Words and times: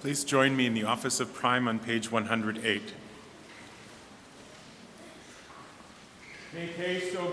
Please 0.00 0.22
join 0.22 0.56
me 0.56 0.64
in 0.64 0.74
the 0.74 0.84
Office 0.84 1.18
of 1.18 1.34
Prime 1.34 1.66
on 1.66 1.80
page 1.80 2.12
108. 2.12 2.92
Make 6.54 6.76
haste, 6.76 7.16
O 7.16 7.32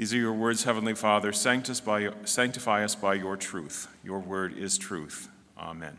These 0.00 0.14
are 0.14 0.16
your 0.16 0.32
words, 0.32 0.64
Heavenly 0.64 0.94
Father. 0.94 1.30
Sanctify 1.30 2.04
us 2.06 2.94
by 2.94 3.12
your 3.12 3.36
truth. 3.36 3.86
Your 4.02 4.18
word 4.18 4.56
is 4.56 4.78
truth. 4.78 5.28
Amen. 5.58 5.98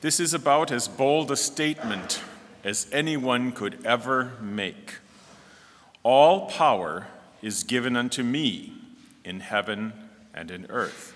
This 0.00 0.18
is 0.18 0.34
about 0.34 0.72
as 0.72 0.88
bold 0.88 1.30
a 1.30 1.36
statement 1.36 2.20
as 2.64 2.88
anyone 2.90 3.52
could 3.52 3.86
ever 3.86 4.32
make. 4.40 4.94
All 6.02 6.46
power 6.46 7.06
is 7.40 7.62
given 7.62 7.94
unto 7.94 8.24
me 8.24 8.72
in 9.24 9.38
heaven 9.38 9.92
and 10.34 10.50
in 10.50 10.66
earth. 10.68 11.14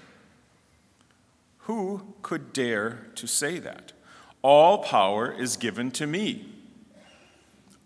Who 1.63 2.15
could 2.23 2.53
dare 2.53 3.09
to 3.17 3.27
say 3.27 3.59
that? 3.59 3.91
All 4.41 4.79
power 4.79 5.33
is 5.33 5.57
given 5.57 5.91
to 5.91 6.07
me. 6.07 6.51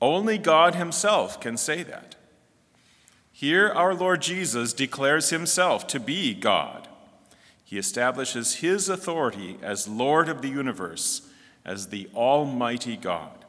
Only 0.01 0.39
God 0.39 0.75
Himself 0.75 1.41
can 1.41 1.57
say 1.57 1.83
that. 1.83 2.15
Here, 3.33 3.69
our 3.69 3.95
Lord 3.95 4.23
Jesus 4.23 4.73
declares 4.73 5.31
Himself 5.31 5.87
to 5.89 6.01
be 6.01 6.35
God. 6.35 6.89
He 7.65 7.79
establishes 7.79 8.57
His 8.57 8.89
authority 8.89 9.59
as 9.63 9.87
Lord 9.87 10.29
of 10.29 10.43
the 10.43 10.49
universe, 10.49 11.29
as 11.65 11.89
the 11.89 12.09
Almighty 12.15 12.97
God. 12.97 13.45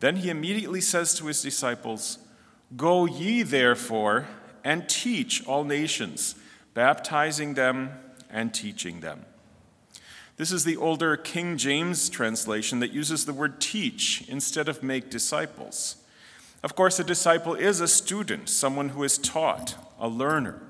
Then 0.00 0.16
He 0.16 0.30
immediately 0.30 0.80
says 0.80 1.14
to 1.14 1.26
His 1.26 1.42
disciples, 1.42 2.18
Go 2.76 3.06
ye 3.06 3.42
therefore 3.42 4.28
and 4.62 4.88
teach 4.88 5.46
all 5.46 5.64
nations, 5.64 6.34
baptizing 6.74 7.54
them 7.54 7.92
and 8.30 8.52
teaching 8.52 9.00
them. 9.00 9.24
This 10.38 10.52
is 10.52 10.62
the 10.62 10.76
older 10.76 11.16
King 11.16 11.56
James 11.56 12.08
translation 12.08 12.78
that 12.78 12.92
uses 12.92 13.24
the 13.24 13.32
word 13.32 13.60
teach 13.60 14.24
instead 14.28 14.68
of 14.68 14.84
make 14.84 15.10
disciples. 15.10 15.96
Of 16.62 16.76
course, 16.76 17.00
a 17.00 17.04
disciple 17.04 17.56
is 17.56 17.80
a 17.80 17.88
student, 17.88 18.48
someone 18.48 18.90
who 18.90 19.02
is 19.02 19.18
taught, 19.18 19.74
a 19.98 20.06
learner. 20.06 20.62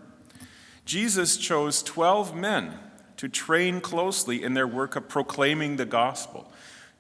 Jesus 0.87 1.37
chose 1.37 1.83
12 1.83 2.35
men 2.35 2.79
to 3.19 3.29
train 3.29 3.83
closely 3.83 4.43
in 4.43 4.55
their 4.55 4.67
work 4.67 4.97
of 4.97 5.07
proclaiming 5.07 5.77
the 5.77 5.85
gospel, 5.85 6.51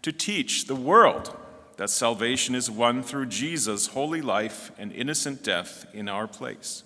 to 0.02 0.12
teach 0.12 0.66
the 0.66 0.76
world 0.76 1.34
that 1.78 1.88
salvation 1.88 2.54
is 2.54 2.70
won 2.70 3.02
through 3.02 3.26
Jesus' 3.26 3.88
holy 3.88 4.20
life 4.20 4.72
and 4.76 4.92
innocent 4.92 5.42
death 5.42 5.86
in 5.94 6.06
our 6.06 6.26
place. 6.26 6.82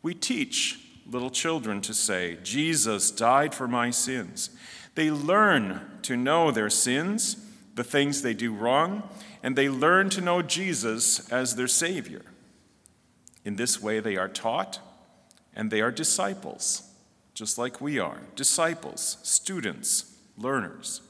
We 0.00 0.14
teach 0.14 0.78
little 1.08 1.30
children 1.30 1.80
to 1.82 1.94
say, 1.94 2.38
Jesus 2.42 3.10
died 3.10 3.54
for 3.54 3.68
my 3.68 3.90
sins. 3.90 4.50
They 4.94 5.10
learn 5.10 5.80
to 6.02 6.16
know 6.16 6.50
their 6.50 6.70
sins, 6.70 7.36
the 7.74 7.84
things 7.84 8.22
they 8.22 8.34
do 8.34 8.52
wrong, 8.52 9.08
and 9.42 9.54
they 9.54 9.68
learn 9.68 10.10
to 10.10 10.20
know 10.20 10.42
Jesus 10.42 11.30
as 11.30 11.56
their 11.56 11.68
Savior. 11.68 12.22
In 13.44 13.56
this 13.56 13.80
way, 13.80 14.00
they 14.00 14.16
are 14.16 14.28
taught 14.28 14.80
and 15.54 15.70
they 15.70 15.80
are 15.80 15.92
disciples, 15.92 16.82
just 17.34 17.56
like 17.58 17.80
we 17.80 17.98
are 17.98 18.18
disciples, 18.34 19.18
students, 19.22 20.16
learners. 20.36 21.00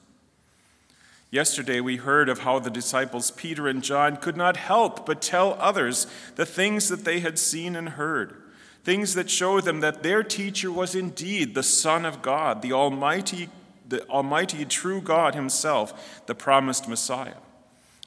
Yesterday, 1.30 1.80
we 1.80 1.96
heard 1.96 2.28
of 2.28 2.40
how 2.40 2.58
the 2.58 2.70
disciples 2.70 3.30
Peter 3.30 3.66
and 3.66 3.82
John 3.82 4.16
could 4.16 4.36
not 4.36 4.56
help 4.56 5.06
but 5.06 5.20
tell 5.20 5.54
others 5.54 6.06
the 6.36 6.46
things 6.46 6.88
that 6.88 7.04
they 7.04 7.20
had 7.20 7.38
seen 7.38 7.74
and 7.74 7.90
heard, 7.90 8.42
things 8.86 9.14
that 9.14 9.28
showed 9.28 9.64
them 9.64 9.80
that 9.80 10.02
their 10.02 10.22
teacher 10.22 10.70
was 10.70 10.94
indeed 10.94 11.54
the 11.54 11.62
Son 11.62 12.04
of 12.04 12.22
God, 12.22 12.62
the 12.62 12.72
Almighty 12.72 13.50
the 13.88 14.06
Almighty, 14.08 14.64
true 14.64 15.00
God 15.00 15.34
Himself, 15.34 16.24
the 16.26 16.34
promised 16.34 16.88
Messiah. 16.88 17.36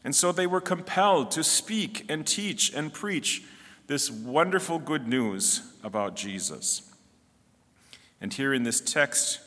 And 0.03 0.15
so 0.15 0.31
they 0.31 0.47
were 0.47 0.61
compelled 0.61 1.31
to 1.31 1.43
speak 1.43 2.05
and 2.09 2.25
teach 2.25 2.73
and 2.73 2.93
preach 2.93 3.43
this 3.87 4.09
wonderful 4.09 4.79
good 4.79 5.07
news 5.07 5.61
about 5.83 6.15
Jesus. 6.15 6.83
And 8.21 8.33
here 8.33 8.53
in 8.53 8.63
this 8.63 8.81
text, 8.81 9.39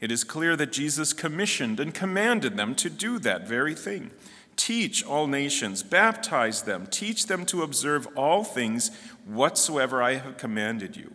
it 0.00 0.10
is 0.10 0.24
clear 0.24 0.56
that 0.56 0.72
Jesus 0.72 1.12
commissioned 1.12 1.78
and 1.78 1.92
commanded 1.92 2.56
them 2.56 2.74
to 2.76 2.88
do 2.88 3.18
that 3.20 3.46
very 3.46 3.74
thing. 3.74 4.10
Teach 4.60 5.02
all 5.02 5.26
nations, 5.26 5.82
baptize 5.82 6.64
them, 6.64 6.86
teach 6.86 7.28
them 7.28 7.46
to 7.46 7.62
observe 7.62 8.06
all 8.14 8.44
things 8.44 8.90
whatsoever 9.24 10.02
I 10.02 10.16
have 10.16 10.36
commanded 10.36 10.98
you. 10.98 11.14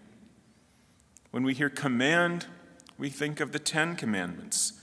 When 1.30 1.44
we 1.44 1.54
hear 1.54 1.70
command, 1.70 2.48
we 2.98 3.12
think 3.12 3.40
of 3.40 3.52
the 3.52 3.60
Ten 3.60 3.96
Commandments. 3.98 4.74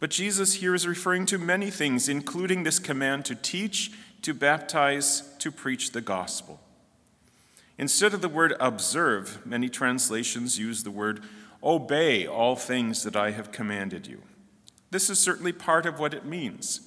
But 0.00 0.08
Jesus 0.08 0.54
here 0.54 0.74
is 0.74 0.86
referring 0.86 1.26
to 1.26 1.36
many 1.36 1.70
things, 1.70 2.08
including 2.08 2.62
this 2.62 2.78
command 2.78 3.26
to 3.26 3.34
teach, 3.34 3.92
to 4.22 4.32
baptize, 4.32 5.22
to 5.40 5.52
preach 5.52 5.92
the 5.92 6.00
gospel. 6.00 6.58
Instead 7.76 8.14
of 8.14 8.22
the 8.22 8.30
word 8.30 8.54
observe, 8.58 9.44
many 9.44 9.68
translations 9.68 10.58
use 10.58 10.84
the 10.84 10.90
word 10.90 11.22
obey 11.62 12.26
all 12.26 12.56
things 12.56 13.02
that 13.02 13.14
I 13.14 13.32
have 13.32 13.52
commanded 13.52 14.06
you. 14.06 14.22
This 14.90 15.10
is 15.10 15.18
certainly 15.18 15.52
part 15.52 15.84
of 15.84 15.98
what 15.98 16.14
it 16.14 16.24
means, 16.24 16.80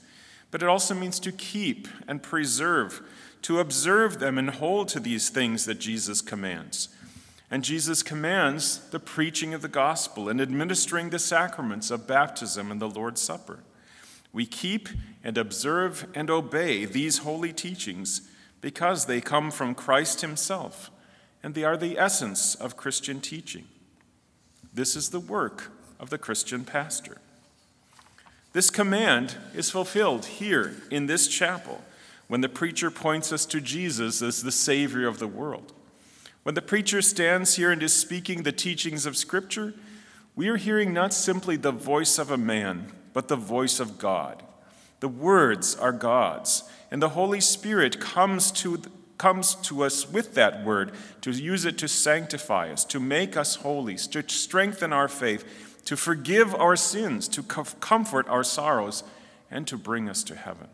but 0.51 0.63
it 0.63 0.69
also 0.69 0.93
means 0.93 1.19
to 1.19 1.31
keep 1.31 1.87
and 2.07 2.23
preserve, 2.23 3.01
to 3.43 3.59
observe 3.59 4.19
them 4.19 4.37
and 4.37 4.49
hold 4.49 4.87
to 4.89 4.99
these 4.99 5.29
things 5.29 5.65
that 5.65 5.79
Jesus 5.79 6.21
commands. 6.21 6.89
And 7.51 7.63
Jesus 7.63 8.03
commands 8.03 8.79
the 8.89 8.99
preaching 8.99 9.53
of 9.53 9.61
the 9.61 9.67
gospel 9.67 10.29
and 10.29 10.39
administering 10.39 11.09
the 11.09 11.19
sacraments 11.19 11.89
of 11.89 12.07
baptism 12.07 12.71
and 12.71 12.81
the 12.81 12.89
Lord's 12.89 13.21
Supper. 13.21 13.59
We 14.31 14.45
keep 14.45 14.89
and 15.23 15.37
observe 15.37 16.07
and 16.13 16.29
obey 16.29 16.85
these 16.85 17.19
holy 17.19 17.51
teachings 17.51 18.21
because 18.61 19.05
they 19.05 19.21
come 19.21 19.49
from 19.49 19.73
Christ 19.73 20.21
Himself 20.21 20.91
and 21.41 21.55
they 21.55 21.63
are 21.63 21.77
the 21.77 21.97
essence 21.97 22.53
of 22.55 22.77
Christian 22.77 23.21
teaching. 23.21 23.65
This 24.73 24.95
is 24.95 25.09
the 25.09 25.19
work 25.19 25.71
of 25.99 26.09
the 26.09 26.17
Christian 26.17 26.65
pastor. 26.65 27.17
This 28.51 28.69
command 28.71 29.35
is 29.53 29.69
fulfilled 29.69 30.25
here 30.25 30.75
in 30.89 31.05
this 31.05 31.27
chapel 31.27 31.83
when 32.27 32.41
the 32.41 32.49
preacher 32.49 32.89
points 32.89 33.31
us 33.31 33.45
to 33.47 33.61
Jesus 33.61 34.21
as 34.21 34.41
the 34.41 34.51
Savior 34.51 35.07
of 35.07 35.19
the 35.19 35.27
world. 35.27 35.73
When 36.43 36.55
the 36.55 36.61
preacher 36.61 37.01
stands 37.01 37.55
here 37.55 37.71
and 37.71 37.83
is 37.83 37.93
speaking 37.93 38.41
the 38.41 38.51
teachings 38.51 39.05
of 39.05 39.17
Scripture, 39.17 39.75
we 40.35 40.47
are 40.47 40.57
hearing 40.57 40.93
not 40.93 41.13
simply 41.13 41.57
the 41.57 41.71
voice 41.71 42.17
of 42.17 42.31
a 42.31 42.37
man, 42.37 42.91
but 43.13 43.27
the 43.27 43.35
voice 43.35 43.79
of 43.79 43.99
God. 43.99 44.41
The 44.99 45.09
words 45.09 45.75
are 45.75 45.91
God's, 45.91 46.63
and 46.89 47.01
the 47.01 47.09
Holy 47.09 47.41
Spirit 47.41 47.99
comes 47.99 48.51
to, 48.53 48.81
comes 49.17 49.55
to 49.55 49.83
us 49.83 50.09
with 50.09 50.33
that 50.35 50.63
word 50.63 50.91
to 51.21 51.31
use 51.31 51.65
it 51.65 51.77
to 51.79 51.87
sanctify 51.87 52.71
us, 52.71 52.83
to 52.85 52.99
make 52.99 53.37
us 53.37 53.55
holy, 53.57 53.95
to 53.97 54.27
strengthen 54.27 54.91
our 54.91 55.07
faith, 55.07 55.68
to 55.89 55.97
forgive 55.97 56.53
our 56.53 56.75
sins, 56.75 57.27
to 57.27 57.41
comfort 57.41 58.27
our 58.27 58.43
sorrows, 58.43 59.03
and 59.49 59.65
to 59.65 59.75
bring 59.75 60.07
us 60.07 60.21
to 60.21 60.35
heaven. 60.35 60.67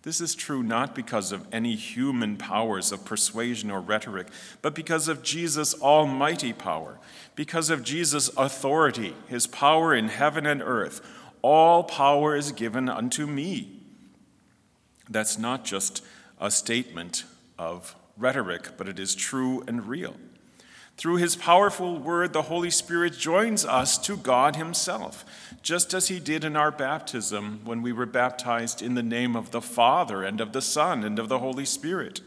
This 0.00 0.22
is 0.22 0.34
true 0.34 0.62
not 0.62 0.94
because 0.94 1.30
of 1.30 1.46
any 1.52 1.76
human 1.76 2.38
powers 2.38 2.90
of 2.90 3.04
persuasion 3.04 3.70
or 3.70 3.82
rhetoric, 3.82 4.28
but 4.62 4.74
because 4.74 5.08
of 5.08 5.22
Jesus' 5.22 5.78
almighty 5.78 6.54
power, 6.54 6.98
because 7.34 7.68
of 7.68 7.84
Jesus' 7.84 8.30
authority, 8.34 9.14
his 9.28 9.46
power 9.46 9.94
in 9.94 10.08
heaven 10.08 10.46
and 10.46 10.62
earth. 10.62 11.06
All 11.42 11.84
power 11.84 12.34
is 12.34 12.52
given 12.52 12.88
unto 12.88 13.26
me. 13.26 13.82
That's 15.10 15.36
not 15.36 15.66
just 15.66 16.02
a 16.40 16.50
statement 16.50 17.24
of 17.58 17.94
rhetoric, 18.16 18.78
but 18.78 18.88
it 18.88 18.98
is 18.98 19.14
true 19.14 19.62
and 19.68 19.86
real. 19.86 20.16
Through 21.00 21.16
his 21.16 21.34
powerful 21.34 21.96
word, 21.96 22.34
the 22.34 22.42
Holy 22.42 22.68
Spirit 22.68 23.16
joins 23.16 23.64
us 23.64 23.96
to 23.96 24.18
God 24.18 24.56
himself, 24.56 25.24
just 25.62 25.94
as 25.94 26.08
he 26.08 26.20
did 26.20 26.44
in 26.44 26.56
our 26.56 26.70
baptism 26.70 27.62
when 27.64 27.80
we 27.80 27.90
were 27.90 28.04
baptized 28.04 28.82
in 28.82 28.96
the 28.96 29.02
name 29.02 29.34
of 29.34 29.50
the 29.50 29.62
Father 29.62 30.22
and 30.22 30.42
of 30.42 30.52
the 30.52 30.60
Son 30.60 31.02
and 31.02 31.18
of 31.18 31.30
the 31.30 31.38
Holy 31.38 31.64
Spirit. 31.64 32.20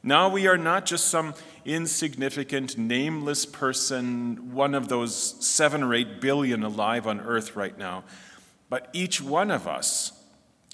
Now 0.00 0.28
we 0.28 0.46
are 0.46 0.56
not 0.56 0.86
just 0.86 1.08
some 1.08 1.34
insignificant, 1.64 2.78
nameless 2.78 3.44
person, 3.44 4.54
one 4.54 4.76
of 4.76 4.86
those 4.86 5.44
seven 5.44 5.82
or 5.82 5.92
eight 5.92 6.20
billion 6.20 6.62
alive 6.62 7.04
on 7.04 7.20
earth 7.22 7.56
right 7.56 7.76
now, 7.76 8.04
but 8.70 8.88
each 8.92 9.20
one 9.20 9.50
of 9.50 9.66
us, 9.66 10.12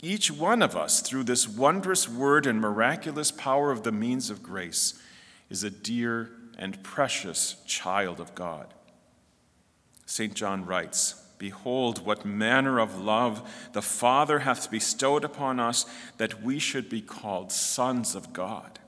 each 0.02 0.30
one 0.30 0.60
of 0.60 0.76
us, 0.76 1.00
through 1.00 1.24
this 1.24 1.48
wondrous 1.48 2.06
word 2.06 2.46
and 2.46 2.60
miraculous 2.60 3.30
power 3.30 3.70
of 3.70 3.82
the 3.82 3.92
means 3.92 4.28
of 4.28 4.42
grace, 4.42 5.00
is 5.48 5.64
a 5.64 5.70
dear 5.70 6.30
and 6.58 6.82
precious 6.82 7.56
child 7.66 8.20
of 8.20 8.34
God. 8.34 8.72
St. 10.06 10.34
John 10.34 10.66
writes, 10.66 11.22
Behold, 11.38 12.06
what 12.06 12.24
manner 12.24 12.78
of 12.78 12.98
love 12.98 13.68
the 13.72 13.82
Father 13.82 14.40
hath 14.40 14.70
bestowed 14.70 15.24
upon 15.24 15.58
us 15.58 15.84
that 16.16 16.42
we 16.42 16.58
should 16.58 16.88
be 16.88 17.00
called 17.00 17.50
sons 17.50 18.14
of 18.14 18.32
God. 18.32 18.78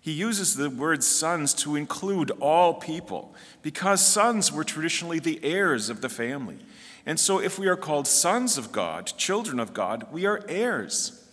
He 0.00 0.12
uses 0.12 0.56
the 0.56 0.70
word 0.70 1.04
sons 1.04 1.54
to 1.54 1.76
include 1.76 2.32
all 2.40 2.74
people 2.74 3.34
because 3.62 4.04
sons 4.04 4.50
were 4.50 4.64
traditionally 4.64 5.20
the 5.20 5.38
heirs 5.44 5.88
of 5.88 6.00
the 6.00 6.08
family. 6.08 6.58
And 7.06 7.20
so, 7.20 7.40
if 7.40 7.58
we 7.58 7.68
are 7.68 7.76
called 7.76 8.08
sons 8.08 8.58
of 8.58 8.72
God, 8.72 9.12
children 9.16 9.60
of 9.60 9.72
God, 9.74 10.06
we 10.10 10.26
are 10.26 10.44
heirs. 10.48 11.24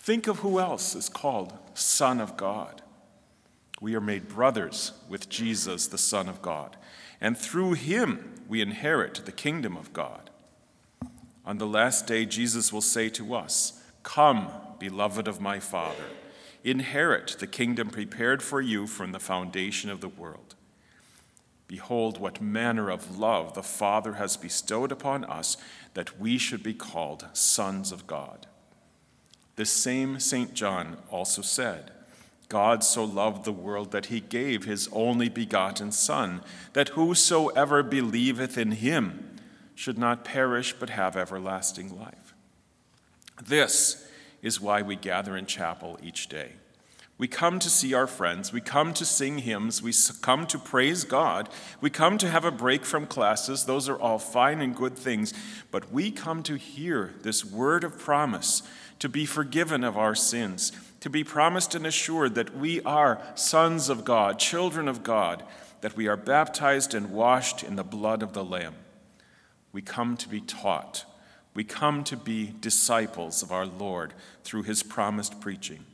Think 0.00 0.26
of 0.26 0.40
who 0.40 0.58
else 0.58 0.94
is 0.94 1.08
called 1.08 1.52
Son 1.74 2.20
of 2.20 2.36
God. 2.36 2.82
We 3.80 3.94
are 3.94 4.00
made 4.00 4.28
brothers 4.28 4.92
with 5.08 5.28
Jesus, 5.28 5.86
the 5.86 5.98
Son 5.98 6.28
of 6.28 6.42
God, 6.42 6.76
and 7.20 7.36
through 7.36 7.74
him 7.74 8.34
we 8.48 8.60
inherit 8.60 9.22
the 9.24 9.32
kingdom 9.32 9.76
of 9.76 9.92
God. 9.92 10.30
On 11.44 11.58
the 11.58 11.66
last 11.66 12.06
day, 12.06 12.26
Jesus 12.26 12.72
will 12.72 12.82
say 12.82 13.08
to 13.10 13.34
us, 13.34 13.82
Come, 14.02 14.50
beloved 14.78 15.28
of 15.28 15.40
my 15.40 15.60
Father, 15.60 16.04
inherit 16.64 17.36
the 17.38 17.46
kingdom 17.46 17.90
prepared 17.90 18.42
for 18.42 18.60
you 18.60 18.86
from 18.86 19.12
the 19.12 19.20
foundation 19.20 19.90
of 19.90 20.00
the 20.00 20.08
world. 20.08 20.54
Behold, 21.68 22.18
what 22.18 22.40
manner 22.40 22.90
of 22.90 23.18
love 23.18 23.54
the 23.54 23.62
Father 23.62 24.14
has 24.14 24.36
bestowed 24.36 24.90
upon 24.90 25.24
us 25.24 25.56
that 25.94 26.18
we 26.18 26.38
should 26.38 26.62
be 26.62 26.74
called 26.74 27.26
sons 27.34 27.92
of 27.92 28.06
God. 28.06 28.46
This 29.56 29.70
same 29.70 30.18
St. 30.18 30.54
John 30.54 30.96
also 31.10 31.42
said, 31.42 31.92
God 32.48 32.82
so 32.82 33.04
loved 33.04 33.44
the 33.44 33.52
world 33.52 33.90
that 33.90 34.06
he 34.06 34.20
gave 34.20 34.64
his 34.64 34.88
only 34.92 35.28
begotten 35.28 35.92
Son, 35.92 36.42
that 36.72 36.90
whosoever 36.90 37.82
believeth 37.82 38.56
in 38.56 38.72
him 38.72 39.36
should 39.74 39.98
not 39.98 40.24
perish 40.24 40.74
but 40.78 40.90
have 40.90 41.16
everlasting 41.16 41.98
life. 41.98 42.34
This 43.42 44.06
is 44.42 44.60
why 44.60 44.82
we 44.82 44.96
gather 44.96 45.36
in 45.36 45.46
chapel 45.46 45.98
each 46.02 46.28
day. 46.28 46.52
We 47.18 47.26
come 47.28 47.58
to 47.58 47.68
see 47.68 47.94
our 47.94 48.06
friends, 48.06 48.52
we 48.52 48.60
come 48.60 48.94
to 48.94 49.04
sing 49.04 49.38
hymns, 49.38 49.82
we 49.82 49.92
come 50.22 50.46
to 50.46 50.58
praise 50.58 51.02
God, 51.02 51.48
we 51.80 51.90
come 51.90 52.16
to 52.18 52.30
have 52.30 52.44
a 52.44 52.52
break 52.52 52.84
from 52.84 53.06
classes. 53.06 53.64
Those 53.64 53.88
are 53.88 53.98
all 53.98 54.20
fine 54.20 54.60
and 54.60 54.74
good 54.74 54.96
things, 54.96 55.34
but 55.72 55.92
we 55.92 56.12
come 56.12 56.44
to 56.44 56.54
hear 56.54 57.14
this 57.22 57.44
word 57.44 57.82
of 57.82 57.98
promise 57.98 58.62
to 59.00 59.08
be 59.08 59.26
forgiven 59.26 59.82
of 59.82 59.96
our 59.96 60.14
sins 60.14 60.72
to 61.00 61.10
be 61.10 61.24
promised 61.24 61.74
and 61.74 61.86
assured 61.86 62.34
that 62.34 62.56
we 62.56 62.80
are 62.82 63.20
sons 63.34 63.88
of 63.88 64.04
God, 64.04 64.38
children 64.38 64.88
of 64.88 65.02
God, 65.02 65.44
that 65.80 65.96
we 65.96 66.08
are 66.08 66.16
baptized 66.16 66.94
and 66.94 67.10
washed 67.10 67.62
in 67.62 67.76
the 67.76 67.84
blood 67.84 68.22
of 68.22 68.32
the 68.32 68.44
Lamb. 68.44 68.74
We 69.72 69.82
come 69.82 70.16
to 70.16 70.28
be 70.28 70.40
taught. 70.40 71.04
We 71.54 71.62
come 71.64 72.02
to 72.04 72.16
be 72.16 72.54
disciples 72.60 73.42
of 73.42 73.52
our 73.52 73.66
Lord 73.66 74.14
through 74.42 74.64
his 74.64 74.82
promised 74.82 75.40
preaching. 75.40 75.84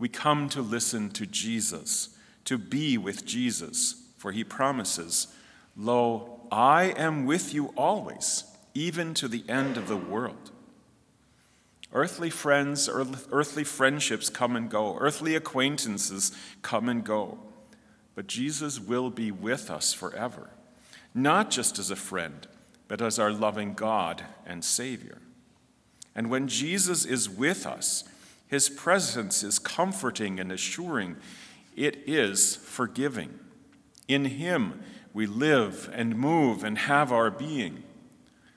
We 0.00 0.08
come 0.08 0.48
to 0.48 0.62
listen 0.62 1.10
to 1.10 1.26
Jesus, 1.26 2.08
to 2.46 2.56
be 2.56 2.96
with 2.96 3.26
Jesus, 3.26 4.02
for 4.16 4.32
he 4.32 4.42
promises, 4.42 5.28
Lo, 5.76 6.40
I 6.50 6.94
am 6.96 7.26
with 7.26 7.52
you 7.52 7.66
always, 7.76 8.44
even 8.74 9.12
to 9.14 9.28
the 9.28 9.44
end 9.46 9.76
of 9.76 9.88
the 9.88 9.98
world. 9.98 10.50
Earthly 11.92 12.30
friends, 12.30 12.88
earthly 12.90 13.62
friendships 13.62 14.30
come 14.30 14.56
and 14.56 14.70
go, 14.70 14.96
earthly 14.98 15.34
acquaintances 15.34 16.32
come 16.62 16.88
and 16.88 17.04
go. 17.04 17.38
But 18.14 18.26
Jesus 18.26 18.80
will 18.80 19.10
be 19.10 19.30
with 19.30 19.70
us 19.70 19.92
forever, 19.92 20.48
not 21.14 21.50
just 21.50 21.78
as 21.78 21.90
a 21.90 21.96
friend, 21.96 22.46
but 22.88 23.02
as 23.02 23.18
our 23.18 23.32
loving 23.32 23.74
God 23.74 24.24
and 24.46 24.64
Savior. 24.64 25.18
And 26.14 26.30
when 26.30 26.48
Jesus 26.48 27.04
is 27.04 27.28
with 27.28 27.66
us, 27.66 28.04
his 28.50 28.68
presence 28.68 29.44
is 29.44 29.60
comforting 29.60 30.40
and 30.40 30.50
assuring, 30.50 31.16
it 31.76 32.02
is 32.04 32.56
forgiving. 32.56 33.38
In 34.08 34.24
him 34.24 34.82
we 35.14 35.24
live 35.24 35.88
and 35.92 36.16
move 36.16 36.64
and 36.64 36.76
have 36.76 37.12
our 37.12 37.30
being. 37.30 37.84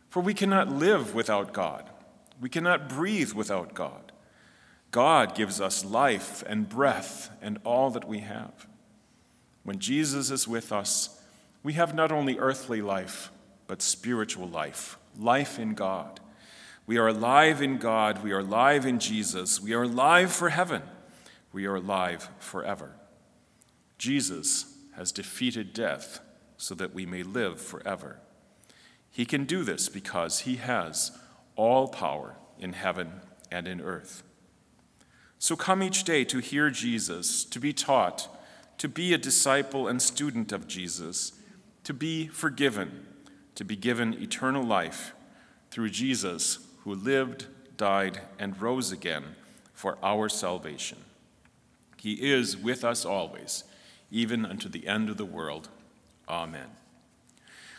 For 0.10 0.20
we 0.20 0.34
cannot 0.34 0.68
live 0.68 1.14
without 1.14 1.54
God, 1.54 1.92
we 2.42 2.50
cannot 2.50 2.90
breathe 2.90 3.34
without 3.34 3.76
God. 3.76 4.12
God 4.90 5.36
gives 5.36 5.62
us 5.62 5.86
life 5.86 6.44
and 6.48 6.68
breath 6.68 7.30
and 7.40 7.60
all 7.64 7.92
that 7.92 8.08
we 8.08 8.20
have. 8.20 8.68
When 9.64 9.78
Jesus 9.78 10.32
is 10.32 10.48
with 10.48 10.72
us, 10.72 11.22
we 11.62 11.74
have 11.74 11.94
not 11.94 12.12
only 12.12 12.40
earthly 12.40 12.82
life, 12.82 13.32
but 13.68 13.84
spiritual 13.84 14.48
life, 14.48 14.98
life 15.18 15.60
in 15.60 15.76
God. 15.76 16.20
We 16.86 16.98
are 16.98 17.08
alive 17.08 17.62
in 17.62 17.78
God, 17.78 18.24
we 18.24 18.32
are 18.34 18.40
alive 18.40 18.86
in 18.86 19.00
Jesus, 19.00 19.62
we 19.62 19.74
are 19.74 19.84
alive 19.84 20.32
for 20.32 20.50
heaven, 20.50 20.82
we 21.54 21.66
are 21.66 21.76
alive 21.76 22.30
forever. 22.40 22.96
Jesus 23.98 24.76
has 24.96 25.12
defeated 25.12 25.74
death 25.74 26.20
so 26.58 26.76
that 26.76 26.94
we 26.94 27.06
may 27.06 27.24
live 27.24 27.62
forever. 27.62 28.20
He 29.10 29.26
can 29.26 29.46
do 29.46 29.64
this 29.64 29.90
because 29.90 30.40
he 30.40 30.58
has 30.58 31.18
all 31.56 31.88
power 31.88 32.36
in 32.60 32.74
heaven 32.74 33.22
and 33.52 33.68
in 33.68 33.80
earth. 33.80 34.24
So 35.40 35.56
come 35.56 35.84
each 35.84 36.04
day 36.04 36.26
to 36.26 36.40
hear 36.40 36.70
Jesus, 36.70 37.46
to 37.46 37.60
be 37.60 37.74
taught, 37.74 38.28
to 38.78 38.88
be 38.90 39.14
a 39.14 39.18
disciple 39.18 39.88
and 39.88 40.02
student 40.02 40.52
of 40.52 40.68
Jesus, 40.68 41.34
to 41.84 41.94
be 41.94 42.28
forgiven, 42.28 43.06
to 43.56 43.64
be 43.64 43.76
given 43.76 44.14
eternal 44.16 44.64
life 44.64 45.14
through 45.70 45.90
Jesus, 45.90 46.60
who 46.84 46.94
lived, 46.94 47.48
died, 47.78 48.22
and 48.38 48.62
rose 48.62 48.92
again 48.92 49.36
for 49.74 49.98
our 50.04 50.30
salvation. 50.30 51.00
He 51.98 52.32
is 52.32 52.58
with 52.58 52.84
us 52.84 53.06
always, 53.06 53.64
even 54.12 54.46
unto 54.46 54.68
the 54.68 54.88
end 54.88 55.10
of 55.10 55.18
the 55.18 55.26
world. 55.26 55.70
Amen. 56.28 56.68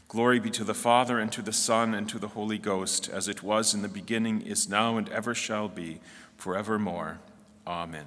Glory 0.08 0.38
be 0.38 0.50
to 0.50 0.64
the 0.64 0.74
Father, 0.74 1.18
and 1.18 1.30
to 1.32 1.42
the 1.42 1.52
Son, 1.52 1.94
and 1.94 2.08
to 2.08 2.18
the 2.18 2.28
Holy 2.28 2.58
Ghost, 2.58 3.08
as 3.08 3.28
it 3.28 3.42
was 3.42 3.74
in 3.74 3.82
the 3.82 3.88
beginning, 3.88 4.42
is 4.42 4.68
now, 4.68 4.96
and 4.96 5.08
ever 5.08 5.34
shall 5.34 5.68
be, 5.68 6.00
forevermore. 6.36 7.18
Amen. 7.66 8.06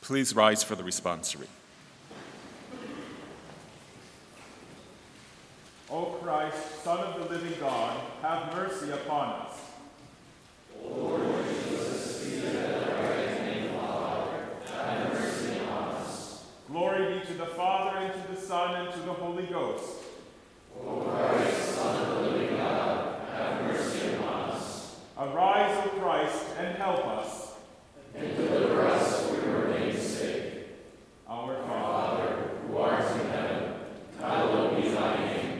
Please 0.00 0.34
rise 0.34 0.64
for 0.64 0.74
the 0.74 0.82
responsory. 0.82 1.48
O 5.90 6.04
Christ, 6.22 6.67
Son 6.82 6.98
of 7.00 7.14
the 7.18 7.34
living 7.34 7.58
God, 7.60 8.00
have 8.22 8.54
mercy 8.54 8.90
upon 8.92 9.40
us. 9.40 9.60
Lord 10.82 11.44
Jesus, 11.44 12.42
have 14.72 15.12
mercy 15.12 15.60
on 15.60 15.88
us. 15.94 16.44
Glory 16.68 17.18
be 17.18 17.26
to 17.26 17.34
the 17.34 17.46
Father, 17.46 17.98
and 17.98 18.12
to 18.12 18.34
the 18.34 18.40
Son, 18.40 18.86
and 18.86 18.94
to 18.94 19.00
the 19.00 19.12
Holy 19.12 19.46
Ghost. 19.46 19.84
O 20.80 21.00
Christ, 21.00 21.74
Son 21.74 22.02
of 22.02 22.08
the 22.08 22.30
living 22.30 22.56
God, 22.56 23.20
have 23.34 23.62
mercy 23.62 24.14
upon 24.14 24.50
us. 24.50 24.96
Arise, 25.18 25.76
O 25.84 25.88
Christ, 26.00 26.44
and 26.58 26.76
help 26.76 27.04
us. 27.06 27.54
And 28.14 28.36
deliver 28.36 28.86
us 28.86 29.28
for 29.28 29.44
your 29.44 29.68
name's 29.68 30.00
sake. 30.00 30.68
Our 31.28 31.56
Father, 31.66 32.50
who 32.66 32.78
art 32.78 33.04
in 33.20 33.26
heaven, 33.28 33.74
hallowed 34.20 34.82
be 34.82 34.88
thy 34.88 35.16
name. 35.16 35.54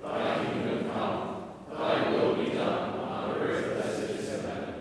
Thy 0.00 0.44
kingdom 0.44 0.90
come, 0.90 1.44
thy 1.70 2.10
will 2.10 2.36
be 2.36 2.50
done 2.50 3.00
on 3.00 3.36
earth 3.36 3.84
as 3.84 3.98
it 3.98 4.10
is 4.10 4.28
in 4.32 4.40
heaven. 4.40 4.74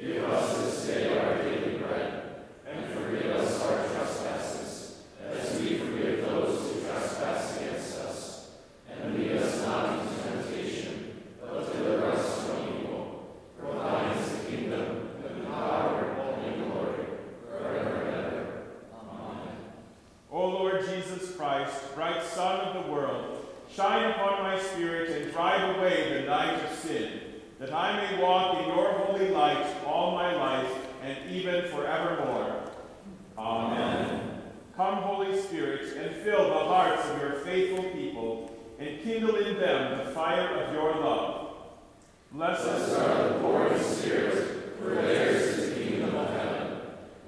Give 0.00 0.24
us 0.24 0.46
this 0.58 0.86
day 0.86 1.18
our 1.18 1.36
daily 1.36 1.78
bread, 1.78 2.46
and 2.66 2.92
forgive 2.92 3.32
us 3.36 3.62
our 3.62 3.86
trespasses, 3.86 5.02
as 5.30 5.60
we 5.60 5.76
forgive 5.76 6.22
those 6.22 6.72
who 6.72 6.80
trespass 6.80 7.56
against 7.58 7.98
us. 7.98 8.50
And 8.90 9.14
lead 9.16 9.32
us 9.36 9.64
not 9.64 10.00
into 10.00 10.22
temptation, 10.22 11.22
but 11.40 11.72
deliver 11.72 12.06
us 12.06 12.46
from 12.46 12.58
evil. 12.80 13.38
For 13.60 13.72
thine 13.72 14.16
is 14.16 14.30
the 14.30 14.50
kingdom, 14.50 15.10
and 15.28 15.42
the 15.42 15.50
power, 15.50 15.98
and 16.32 16.60
the 16.60 16.64
glory, 16.64 17.04
forever 17.48 17.94
and 18.02 18.14
ever. 18.14 18.46
Amen. 19.00 19.56
O 20.32 20.48
Lord 20.48 20.80
Jesus 20.88 21.36
Christ, 21.36 21.94
bright 21.94 22.22
Sun 22.24 22.60
of 22.60 22.84
the 22.84 22.92
world, 22.92 23.34
shine 23.68 24.10
upon 24.10 24.42
my 24.42 24.58
spirit 24.58 25.10
and 25.10 25.32
drive 25.32 25.76
away 25.76 26.20
the 26.20 26.26
night 26.26 26.64
of 26.64 26.78
sin, 26.78 27.20
that 27.58 27.72
I 27.74 27.96
may 27.96 28.22
walk 28.22 28.58
in 28.58 28.68
your 28.68 28.90
holy 28.92 29.28
light 29.28 29.66
all 29.84 30.12
my 30.12 30.34
life 30.34 30.72
and 31.02 31.25
even 31.36 31.68
forevermore. 31.68 32.70
Amen. 33.36 34.42
Come, 34.74 34.96
Holy 34.96 35.38
Spirit, 35.38 35.96
and 35.98 36.16
fill 36.16 36.48
the 36.48 36.64
hearts 36.64 37.08
of 37.10 37.20
your 37.20 37.32
faithful 37.40 37.84
people, 37.90 38.56
and 38.78 39.02
kindle 39.02 39.36
in 39.36 39.58
them 39.58 39.98
the 39.98 40.12
fire 40.12 40.48
of 40.62 40.72
your 40.72 40.94
love. 40.94 41.50
Blessed 42.32 42.98
are 42.98 43.28
the 43.28 43.38
poor 43.40 43.66
in 43.68 43.82
spirit, 43.82 44.74
for 44.78 44.94
theirs 44.94 45.42
is 45.42 45.68
the 45.68 45.80
kingdom 45.80 46.14
of 46.14 46.28
heaven. 46.30 46.80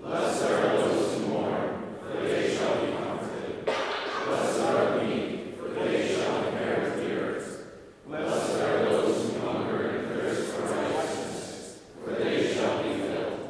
Blessed 0.02 0.44
are 0.44 0.76
those 0.76 1.18
who 1.18 1.26
mourn, 1.26 1.84
for 2.00 2.22
they 2.22 2.56
shall 2.56 2.84
be 2.84 2.92
comforted. 2.92 3.64
Blessed 3.64 4.60
are 4.60 4.98
the 4.98 5.04
meek, 5.04 5.56
for 5.58 5.68
they 5.68 6.14
shall 6.14 6.46
inherit 6.48 6.96
the 6.96 7.10
earth. 7.12 7.66
Blessed 8.06 8.60
are 8.60 8.78
those 8.84 9.32
who 9.32 9.40
hunger 9.40 9.88
and 9.88 10.08
thirst 10.08 10.52
for 10.52 10.62
righteousness, 10.62 11.78
for 12.04 12.10
they 12.12 12.54
shall 12.54 12.82
be 12.82 12.90
filled. 13.00 13.40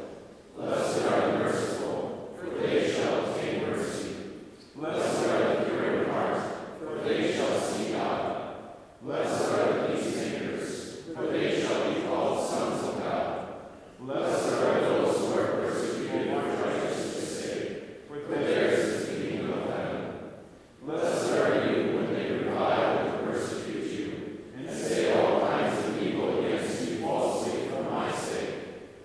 Blessed 0.55 1.05
are 1.05 1.31
the 1.31 1.37
merciful, 1.39 2.37
for 2.39 2.49
they 2.61 2.91
shall 2.91 3.25
obtain 3.25 3.67
mercy. 3.67 4.15
Blessed 4.75 5.27
are 5.27 5.55
the 5.55 5.65
pure 5.65 6.03
in 6.03 6.09
heart, 6.09 6.41
for 6.79 7.03
they 7.03 7.33
shall 7.33 7.59
see 7.59 7.91
God. 7.93 8.55
Blessed 9.01 9.51
are 9.51 9.73
the 9.73 9.93
peacemakers, 9.93 10.97
for 11.15 11.27
they 11.27 11.61
shall 11.61 11.93
be 11.93 12.01
called 12.01 12.47
sons 12.47 12.83
of 12.83 12.99
God. 12.99 13.47
Blessed 13.99 14.53
are 14.53 14.79
those 14.81 15.17
who 15.17 15.39
are 15.39 15.47
persecuted 15.61 16.27
for 16.29 16.63
righteousness' 16.63 17.43
sake, 17.43 18.07
for 18.07 18.19
theirs 18.27 18.79
is 18.79 19.07
the 19.09 19.27
kingdom 19.27 19.51
of 19.53 19.69
heaven. 19.69 20.03
Blessed 20.83 21.31
are 21.31 21.71
you 21.71 21.95
when 21.95 22.13
they 22.13 22.31
revile 22.31 22.97
and 22.99 23.31
persecute 23.31 23.91
you, 23.91 24.07
and 24.57 24.69
say 24.69 25.13
all 25.13 25.41
kinds 25.41 25.85
of 25.87 26.01
evil 26.01 26.45
against 26.45 26.89
you 26.89 26.97
falsely 26.99 27.67
for 27.69 27.83
my 27.83 28.11
sake. 28.11 28.55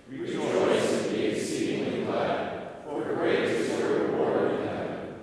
Rejoice 0.09 1.03
and 1.03 1.15
be 1.15 1.25
exceedingly 1.25 2.05
glad, 2.05 2.83
for 2.85 3.01
great 3.15 3.43
is 3.43 3.77
your 3.77 3.89
reward 3.99 4.51
in 4.51 4.67
heaven. 4.67 5.15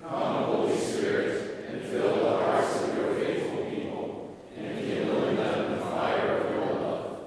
Come, 0.00 0.44
Holy 0.44 0.78
Spirit, 0.78 1.66
and 1.68 1.82
fill 1.82 2.16
the 2.16 2.30
hearts 2.30 2.82
of 2.82 2.96
your 2.96 3.14
faithful 3.14 3.64
people, 3.66 4.38
and 4.56 4.78
kindle 4.78 5.28
in 5.28 5.36
them 5.36 5.72
the 5.72 5.84
fire 5.84 6.38
of 6.38 6.50
your 6.50 6.72
love. 6.80 7.18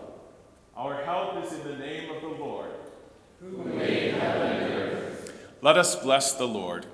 Our 0.75 1.03
help 1.03 1.45
is 1.45 1.53
in 1.53 1.63
the 1.63 1.77
name 1.77 2.09
of 2.09 2.21
the 2.21 2.27
Lord, 2.27 2.71
who 3.39 3.63
made 3.63 4.13
heaven 4.15 4.51
and 4.51 4.73
earth. 4.73 5.52
Let 5.63 5.77
us 5.77 5.95
bless 5.95 6.33
the 6.33 6.45
Lord. 6.45 6.85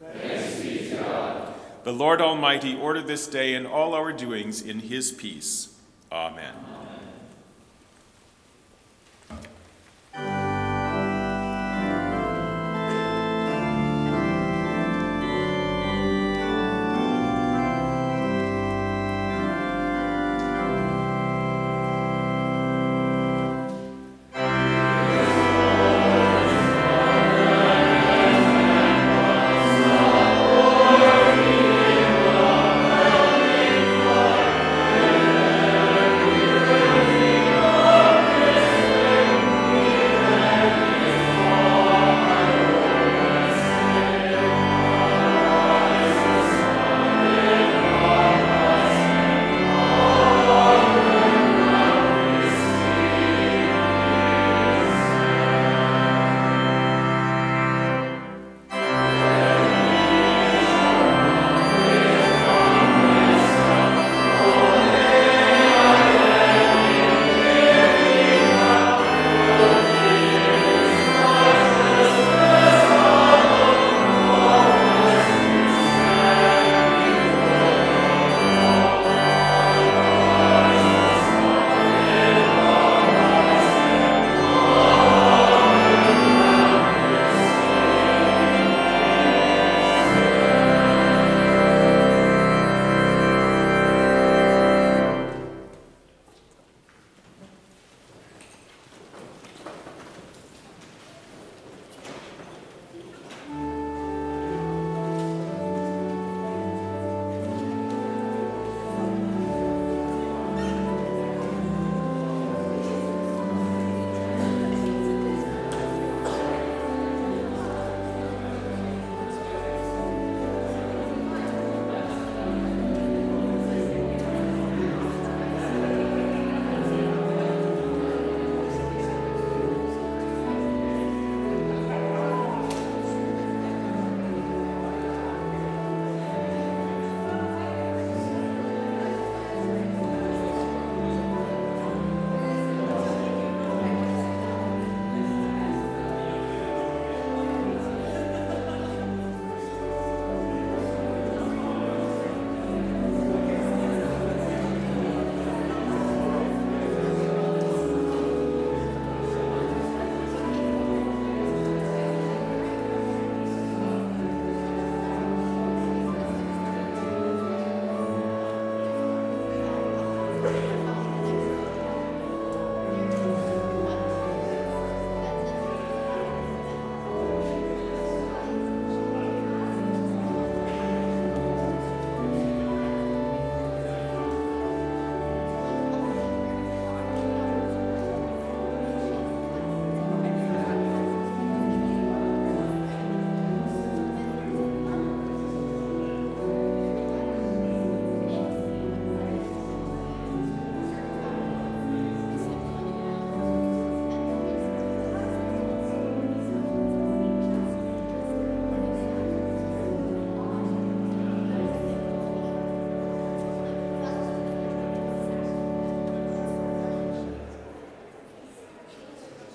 Thanks 0.00 0.62
be 0.62 0.78
to 0.88 0.96
God. 0.96 1.54
The 1.82 1.92
Lord 1.92 2.22
Almighty 2.22 2.74
order 2.74 3.02
this 3.02 3.26
day 3.26 3.54
and 3.54 3.66
all 3.66 3.92
our 3.92 4.14
doings 4.14 4.62
in 4.62 4.80
his 4.80 5.12
peace. 5.12 5.76
Amen. 6.10 6.54